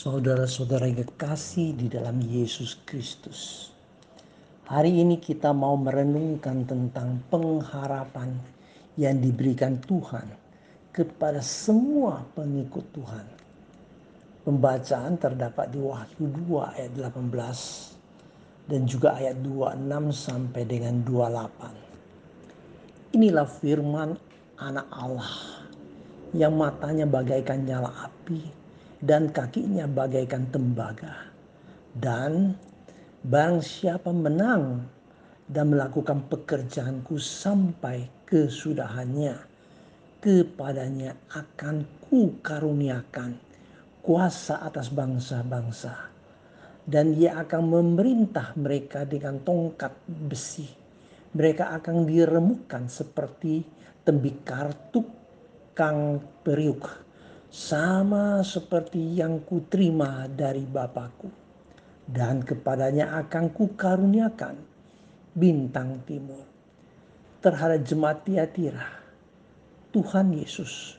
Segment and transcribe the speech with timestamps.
[0.00, 3.68] Saudara-saudara yang kekasih di dalam Yesus Kristus.
[4.64, 8.32] Hari ini kita mau merenungkan tentang pengharapan
[8.96, 10.24] yang diberikan Tuhan
[10.88, 13.28] kepada semua pengikut Tuhan.
[14.48, 23.20] Pembacaan terdapat di Wahyu 2 ayat 18 dan juga ayat 26 sampai dengan 28.
[23.20, 24.16] Inilah firman
[24.64, 25.60] anak Allah
[26.32, 28.59] yang matanya bagaikan nyala api
[29.00, 31.32] dan kakinya bagaikan tembaga.
[31.90, 32.54] Dan
[33.24, 34.84] barang siapa menang
[35.50, 39.34] dan melakukan pekerjaanku sampai kesudahannya,
[40.22, 43.34] kepadanya akan ku karuniakan
[44.04, 46.12] kuasa atas bangsa-bangsa.
[46.90, 50.66] Dan ia akan memerintah mereka dengan tongkat besi.
[51.30, 53.62] Mereka akan diremukkan seperti
[54.02, 57.09] tembikar tukang periuk
[57.50, 61.26] sama seperti yang kuterima dari Bapakku.
[62.10, 64.56] Dan kepadanya akan kukaruniakan
[65.34, 66.42] bintang timur.
[67.38, 68.86] Terhadap jemaat Tiatira,
[69.94, 70.98] Tuhan Yesus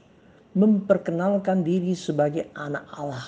[0.56, 3.28] memperkenalkan diri sebagai anak Allah.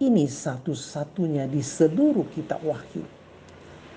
[0.00, 3.04] Ini satu-satunya di seluruh kitab Wahyu.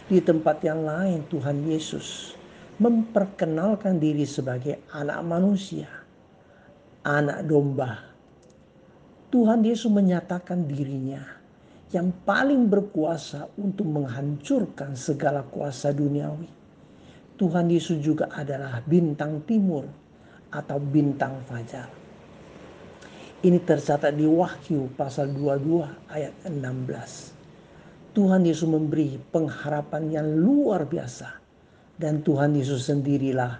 [0.08, 2.36] Di tempat yang lain Tuhan Yesus
[2.80, 6.01] memperkenalkan diri sebagai anak manusia
[7.02, 7.98] anak domba.
[9.32, 11.24] Tuhan Yesus menyatakan dirinya
[11.92, 16.48] yang paling berkuasa untuk menghancurkan segala kuasa duniawi.
[17.36, 19.88] Tuhan Yesus juga adalah bintang timur
[20.52, 21.90] atau bintang fajar.
[23.42, 28.14] Ini tercatat di Wahyu pasal 22 ayat 16.
[28.14, 31.42] Tuhan Yesus memberi pengharapan yang luar biasa
[31.98, 33.58] dan Tuhan Yesus sendirilah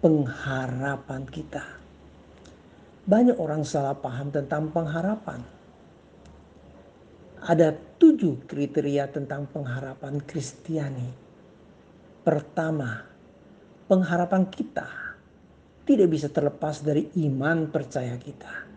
[0.00, 1.77] pengharapan kita.
[3.08, 5.40] Banyak orang salah paham tentang pengharapan.
[7.40, 11.08] Ada tujuh kriteria tentang pengharapan Kristiani.
[12.20, 13.00] Pertama,
[13.88, 14.84] pengharapan kita
[15.88, 18.68] tidak bisa terlepas dari iman percaya kita.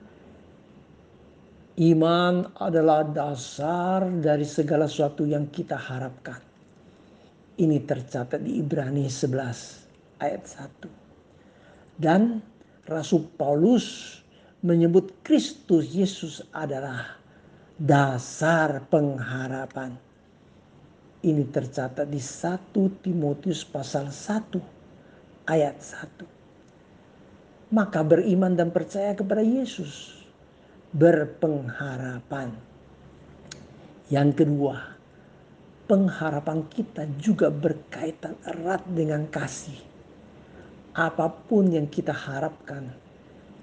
[1.83, 6.39] Iman adalah dasar dari segala sesuatu yang kita harapkan.
[7.59, 10.44] Ini tercatat di Ibrani 11 ayat
[12.00, 12.00] 1.
[12.00, 12.50] Dan
[12.90, 14.18] Rasul Paulus
[14.66, 17.18] menyebut Kristus Yesus adalah
[17.78, 19.97] dasar pengharapan.
[21.22, 22.74] Ini tercatat di 1
[23.06, 24.58] Timotius pasal 1
[25.46, 27.74] ayat 1.
[27.74, 30.18] Maka beriman dan percaya kepada Yesus
[30.92, 32.52] berpengharapan.
[34.09, 34.98] Yang kedua,
[35.88, 39.91] pengharapan kita juga berkaitan erat dengan kasih.
[40.91, 42.91] Apa pun yang kita harapkan,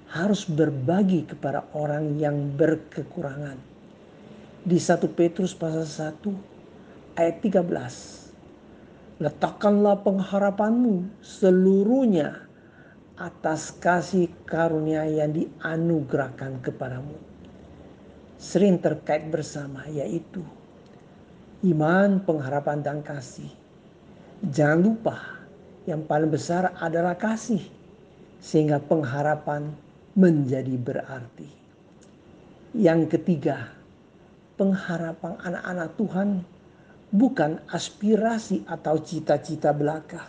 [0.08, 3.60] harus berbagi kepada orang yang berkekurangan.
[4.64, 9.20] Di 1 Petrus pasal 1 ayat 13.
[9.20, 12.48] Letakkanlah pengharapanmu seluruhnya
[13.20, 17.18] atas kasih karunia yang dianugerahkan kepadamu.
[18.40, 20.40] Sering terkait bersama yaitu
[21.66, 23.52] iman, pengharapan dan kasih.
[24.48, 25.37] Jangan lupa
[25.88, 27.64] yang paling besar adalah kasih.
[28.38, 29.74] Sehingga pengharapan
[30.12, 31.48] menjadi berarti.
[32.76, 33.72] Yang ketiga,
[34.60, 36.44] pengharapan anak-anak Tuhan
[37.08, 40.28] bukan aspirasi atau cita-cita belaka,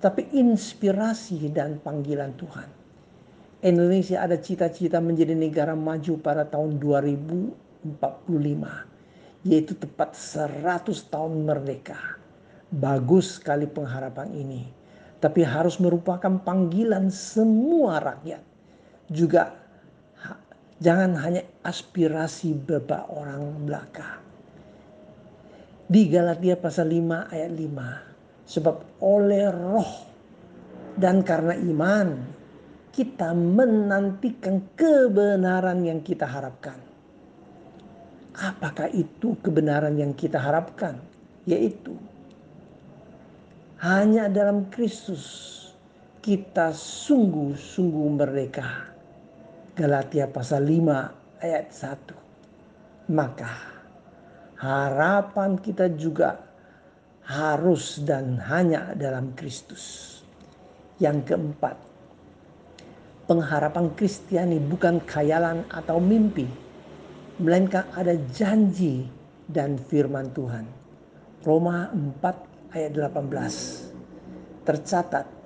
[0.00, 2.80] tapi inspirasi dan panggilan Tuhan.
[3.60, 12.19] Indonesia ada cita-cita menjadi negara maju pada tahun 2045, yaitu tepat 100 tahun merdeka.
[12.70, 14.62] Bagus sekali pengharapan ini,
[15.18, 18.42] tapi harus merupakan panggilan semua rakyat
[19.10, 19.58] juga
[20.78, 24.22] jangan hanya aspirasi beberapa orang belaka.
[25.90, 28.46] Di Galatia pasal 5 ayat 5.
[28.46, 29.92] Sebab oleh roh
[30.94, 32.08] dan karena iman
[32.90, 36.78] kita menantikan kebenaran yang kita harapkan.
[38.34, 40.98] Apakah itu kebenaran yang kita harapkan?
[41.46, 41.94] Yaitu
[43.80, 45.56] hanya dalam Kristus
[46.20, 48.92] kita sungguh-sungguh merdeka
[49.72, 53.08] Galatia pasal 5 ayat 1.
[53.16, 53.48] Maka
[54.60, 56.44] harapan kita juga
[57.24, 60.20] harus dan hanya dalam Kristus.
[61.00, 61.80] Yang keempat,
[63.24, 66.44] pengharapan Kristiani bukan khayalan atau mimpi,
[67.40, 69.08] melainkan ada janji
[69.48, 70.68] dan firman Tuhan.
[71.40, 75.40] Roma 4 ayat 18 tercatat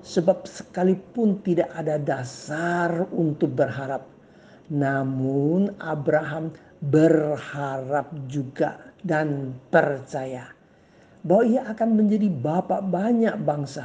[0.00, 4.08] Sebab sekalipun tidak ada dasar untuk berharap,
[4.72, 10.48] namun Abraham berharap juga dan percaya
[11.20, 13.84] bahwa ia akan menjadi bapak banyak bangsa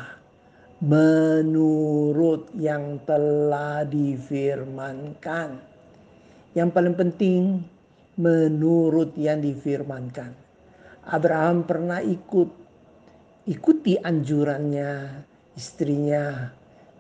[0.80, 5.60] menurut yang telah difirmankan.
[6.56, 7.42] Yang paling penting
[8.16, 10.31] menurut yang difirmankan.
[11.12, 12.65] Abraham pernah ikut
[13.46, 15.22] ikuti anjurannya
[15.54, 16.50] istrinya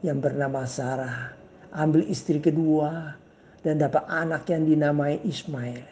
[0.05, 1.33] yang bernama Sarah.
[1.75, 3.17] Ambil istri kedua
[3.65, 5.83] dan dapat anak yang dinamai Ismail.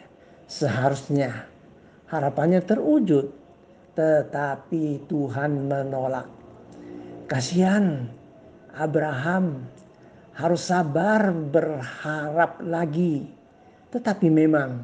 [0.48, 1.44] Seharusnya
[2.08, 3.44] harapannya terwujud
[3.94, 6.26] tetapi Tuhan menolak.
[7.30, 8.06] Kasihan
[8.74, 9.66] Abraham
[10.34, 13.30] harus sabar berharap lagi.
[13.94, 14.82] Tetapi memang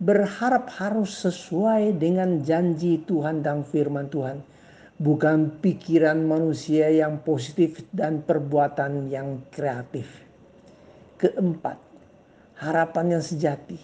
[0.00, 4.40] berharap harus sesuai dengan janji Tuhan dan firman Tuhan.
[4.98, 10.10] Bukan pikiran manusia yang positif dan perbuatan yang kreatif.
[11.22, 11.78] Keempat,
[12.58, 13.78] harapan yang sejati.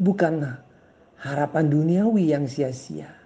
[0.00, 0.40] Bukan
[1.20, 3.22] harapan duniawi yang sia-sia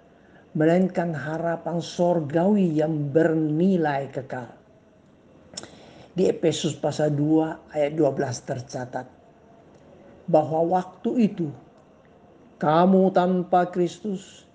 [0.56, 4.48] melainkan harapan sorgawi yang bernilai kekal.
[6.16, 9.04] Di Efesus pasal 2 ayat 12 tercatat
[10.24, 11.52] bahwa waktu itu
[12.56, 14.45] kamu tanpa Kristus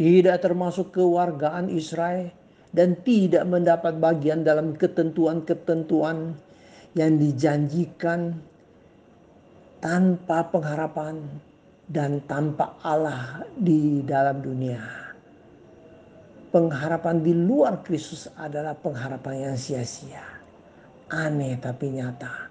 [0.00, 2.32] tidak termasuk kewargaan Israel
[2.72, 6.32] dan tidak mendapat bagian dalam ketentuan-ketentuan
[6.96, 8.40] yang dijanjikan
[9.84, 11.20] tanpa pengharapan
[11.84, 15.00] dan tanpa Allah di dalam dunia
[16.50, 20.22] pengharapan di luar Kristus adalah pengharapan yang sia-sia.
[21.10, 22.50] Aneh tapi nyata.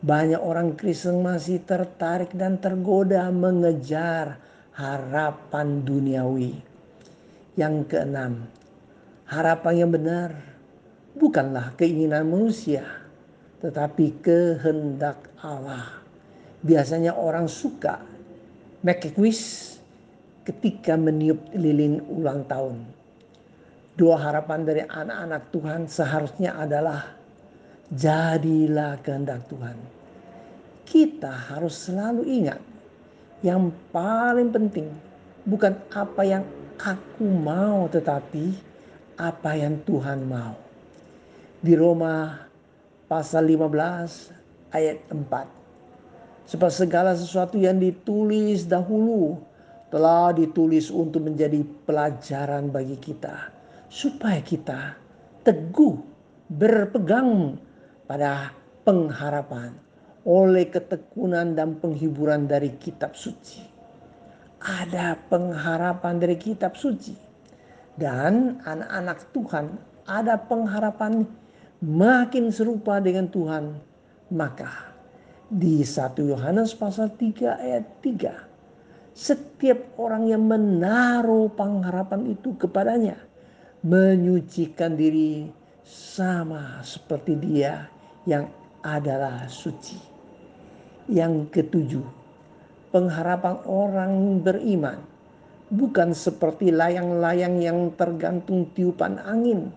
[0.00, 4.38] Banyak orang Kristen masih tertarik dan tergoda mengejar
[4.74, 6.69] harapan duniawi.
[7.60, 8.48] Yang keenam,
[9.28, 10.32] harapan yang benar
[11.12, 12.88] bukanlah keinginan manusia,
[13.60, 16.00] tetapi kehendak Allah.
[16.64, 18.00] Biasanya orang suka
[18.80, 19.76] make quiz
[20.48, 22.80] ketika meniup lilin ulang tahun
[24.00, 27.04] Dua harapan dari anak-anak Tuhan seharusnya adalah
[27.92, 29.76] jadilah kehendak Tuhan.
[30.88, 32.56] Kita harus selalu ingat
[33.44, 34.88] yang paling penting
[35.44, 36.40] bukan apa yang
[36.80, 38.56] aku mau tetapi
[39.20, 40.56] apa yang Tuhan mau.
[41.60, 42.40] Di Roma
[43.04, 46.48] pasal 15 ayat 4.
[46.48, 49.38] Sebab segala sesuatu yang ditulis dahulu
[49.92, 53.52] telah ditulis untuk menjadi pelajaran bagi kita
[53.90, 54.96] supaya kita
[55.44, 55.98] teguh
[56.50, 57.58] berpegang
[58.06, 59.74] pada pengharapan
[60.26, 63.69] oleh ketekunan dan penghiburan dari kitab suci.
[64.60, 67.16] Ada pengharapan dari kitab suci.
[67.96, 69.66] Dan anak-anak Tuhan
[70.04, 71.24] ada pengharapan
[71.80, 73.76] makin serupa dengan Tuhan.
[74.30, 74.94] Maka
[75.50, 79.16] di 1 Yohanes pasal 3 ayat 3.
[79.16, 83.18] Setiap orang yang menaruh pengharapan itu kepadanya
[83.82, 85.48] menyucikan diri
[85.82, 87.88] sama seperti dia
[88.28, 88.46] yang
[88.84, 89.98] adalah suci.
[91.10, 92.06] Yang ketujuh,
[92.90, 94.98] pengharapan orang beriman
[95.70, 99.70] bukan seperti layang-layang yang tergantung tiupan angin,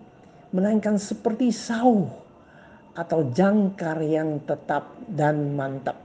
[0.50, 2.10] melainkan seperti sauh
[2.98, 5.98] atau jangkar yang tetap dan mantap.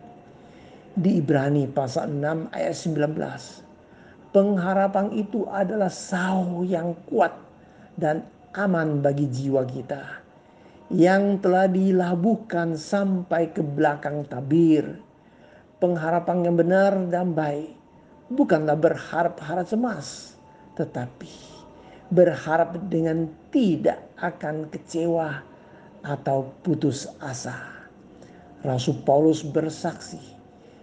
[0.93, 4.29] Di Ibrani pasal 6 ayat 19.
[4.29, 7.33] Pengharapan itu adalah sauh yang kuat
[7.97, 8.21] dan
[8.53, 10.21] aman bagi jiwa kita
[10.89, 15.08] yang telah dilabuhkan sampai ke belakang tabir.
[15.79, 17.71] Pengharapan yang benar dan baik
[18.27, 20.35] bukanlah berharap-harap cemas,
[20.75, 21.31] tetapi
[22.11, 25.39] berharap dengan tidak akan kecewa
[26.03, 27.55] atau putus asa.
[28.59, 30.19] Rasul Paulus bersaksi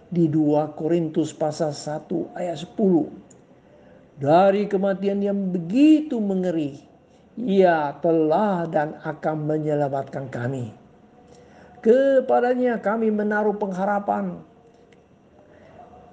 [0.09, 4.17] di 2 Korintus pasal 1 ayat 10.
[4.17, 6.73] Dari kematian yang begitu mengeri,
[7.37, 10.73] ia telah dan akan menyelamatkan kami.
[11.85, 14.41] Kepadanya kami menaruh pengharapan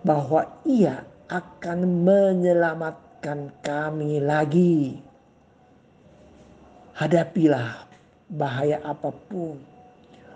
[0.04, 5.00] bahwa ia akan menyelamatkan kami lagi.
[6.94, 7.88] Hadapilah
[8.28, 9.58] bahaya apa pun.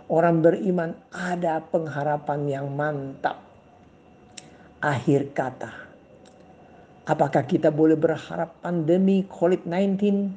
[0.08, 3.44] Orang beriman ada pengharapan yang mantap.
[4.80, 5.68] Akhir kata.
[7.04, 10.32] Apakah kita boleh berharap pandemi COVID-19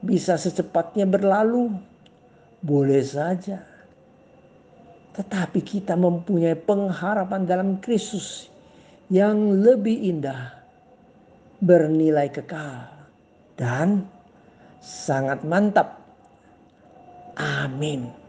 [0.00, 1.76] bisa secepatnya berlalu?
[2.64, 3.60] Boleh saja.
[5.12, 8.51] Tetapi kita mempunyai pengharapan dalam Kristus
[9.12, 10.56] yang lebih indah,
[11.60, 12.88] bernilai kekal,
[13.60, 14.08] dan
[14.80, 16.00] sangat mantap.
[17.36, 18.21] Amin.